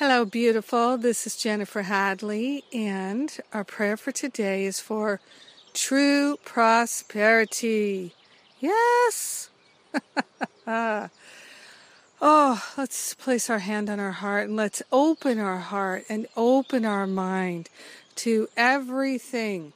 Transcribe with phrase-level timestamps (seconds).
[0.00, 0.96] Hello, beautiful.
[0.96, 5.20] This is Jennifer Hadley, and our prayer for today is for
[5.74, 8.14] true prosperity.
[8.60, 9.50] Yes!
[10.66, 11.10] oh,
[12.78, 17.06] let's place our hand on our heart and let's open our heart and open our
[17.06, 17.68] mind
[18.14, 19.74] to everything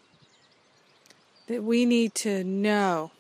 [1.49, 3.11] that we need to know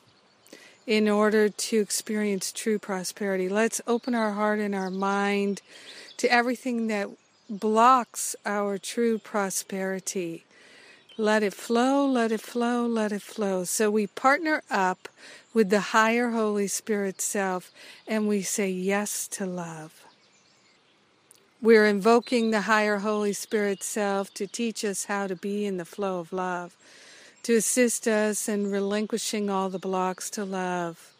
[0.86, 3.50] in order to experience true prosperity.
[3.50, 5.60] Let's open our heart and our mind
[6.18, 7.08] to everything that
[7.48, 10.44] blocks our true prosperity.
[11.16, 13.64] Let it flow, let it flow, let it flow.
[13.64, 15.08] So we partner up
[15.52, 17.70] with the higher Holy Spirit self
[18.08, 20.04] and we say yes to love.
[21.62, 25.84] We're invoking the higher Holy Spirit self to teach us how to be in the
[25.84, 26.76] flow of love,
[27.44, 31.13] to assist us in relinquishing all the blocks to love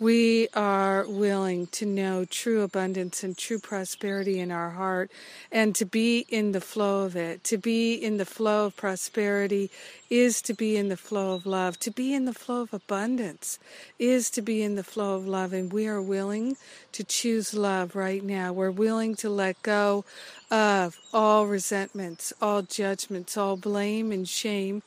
[0.00, 5.10] we are willing to know true abundance and true prosperity in our heart
[5.50, 7.42] and to be in the flow of it.
[7.44, 9.70] To be in the flow of prosperity
[10.08, 11.80] is to be in the flow of love.
[11.80, 13.58] To be in the flow of abundance
[13.98, 15.52] is to be in the flow of love.
[15.52, 16.56] And we are willing
[16.92, 18.52] to choose love right now.
[18.52, 20.04] We're willing to let go
[20.48, 24.82] of all resentments, all judgments, all blame and shame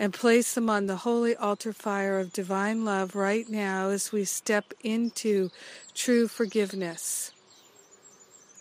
[0.00, 4.24] and place them on the holy altar fire of divine love right now as we
[4.24, 5.50] step into
[5.94, 7.32] true forgiveness,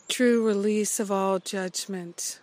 [0.09, 2.41] true release of all judgment.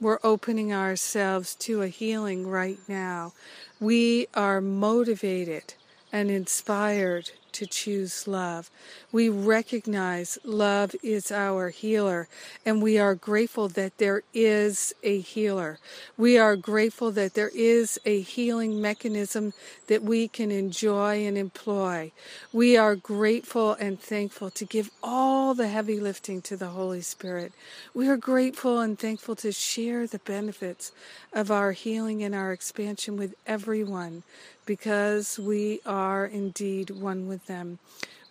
[0.00, 3.32] We're opening ourselves to a healing right now.
[3.78, 5.74] We are motivated
[6.12, 8.70] and inspired to choose love.
[9.10, 12.28] We recognize love is our healer,
[12.66, 15.78] and we are grateful that there is a healer.
[16.16, 19.52] We are grateful that there is a healing mechanism
[19.86, 22.12] that we can enjoy and employ.
[22.52, 27.52] We are grateful and thankful to give all the heavy lifting to the Holy Spirit.
[27.94, 30.92] We are grateful and thankful to share the benefits
[31.32, 34.22] of our healing and our expansion with everyone
[34.66, 37.78] because we are indeed one with them.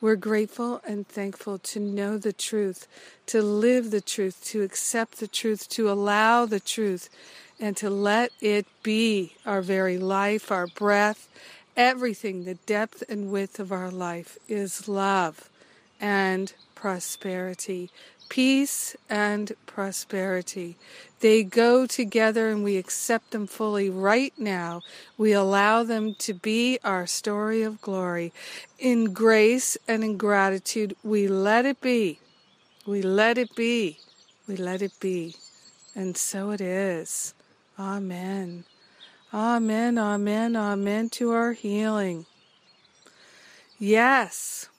[0.01, 2.87] We're grateful and thankful to know the truth,
[3.27, 7.09] to live the truth, to accept the truth, to allow the truth,
[7.59, 11.29] and to let it be our very life, our breath,
[11.77, 12.43] everything.
[12.43, 15.49] The depth and width of our life is love
[16.03, 17.89] and prosperity
[18.33, 20.75] peace and prosperity.
[21.19, 24.81] They go together and we accept them fully right now.
[25.19, 28.33] We allow them to be our story of glory.
[28.79, 32.19] In grace and in gratitude, we let it be.
[32.87, 33.99] We let it be.
[34.47, 35.35] We let it be.
[35.93, 37.35] And so it is.
[37.77, 38.63] Amen.
[39.31, 42.25] Amen, amen, amen to our healing.
[43.77, 44.69] Yes,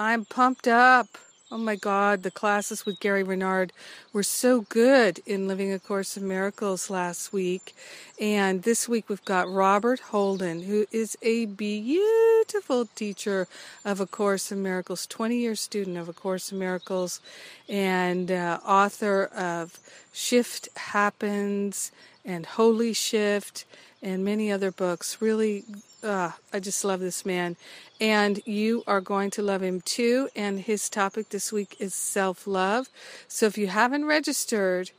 [0.00, 1.18] I'm pumped up.
[1.50, 3.72] Oh my God, the classes with Gary Renard
[4.12, 7.74] were so good in Living A Course in Miracles last week.
[8.20, 13.48] And this week we've got Robert Holden, who is a beautiful teacher
[13.84, 17.20] of A Course in Miracles, 20 year student of A Course in Miracles,
[17.68, 19.80] and uh, author of
[20.12, 21.90] Shift Happens
[22.28, 23.64] and Holy Shift
[24.02, 25.20] and many other books.
[25.20, 25.64] Really
[26.02, 27.56] uh, I just love this man.
[28.00, 30.28] And you are going to love him too.
[30.36, 32.88] And his topic this week is self love.
[33.26, 34.90] So if you haven't registered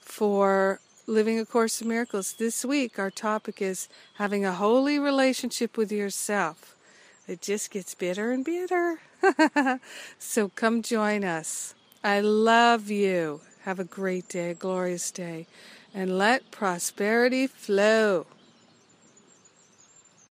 [0.00, 5.76] for Living A Course in Miracles, this week our topic is having a holy relationship
[5.76, 6.74] with yourself.
[7.28, 9.00] It just gets better and better.
[10.18, 11.74] so come join us.
[12.02, 13.42] I love you.
[13.64, 15.46] Have a great day, a glorious day,
[15.94, 18.26] and let prosperity flow.